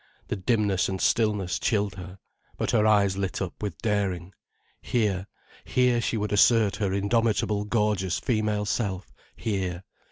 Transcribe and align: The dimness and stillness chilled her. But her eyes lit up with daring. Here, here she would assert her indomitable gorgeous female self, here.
The 0.29 0.35
dimness 0.35 0.89
and 0.89 0.99
stillness 0.99 1.59
chilled 1.59 1.93
her. 1.93 2.17
But 2.57 2.71
her 2.71 2.87
eyes 2.87 3.17
lit 3.17 3.39
up 3.39 3.61
with 3.61 3.77
daring. 3.83 4.33
Here, 4.81 5.27
here 5.63 6.01
she 6.01 6.17
would 6.17 6.33
assert 6.33 6.77
her 6.77 6.91
indomitable 6.91 7.65
gorgeous 7.65 8.17
female 8.17 8.65
self, 8.65 9.13
here. 9.35 9.83